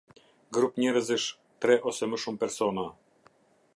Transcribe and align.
Grup 0.57 0.79
njerëzish- 0.83 1.27
tre 1.65 1.77
ose 1.91 2.09
më 2.15 2.21
shumë 2.25 2.43
persona. 2.45 2.87